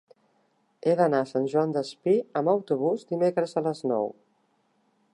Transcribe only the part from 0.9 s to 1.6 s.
He d'anar a Sant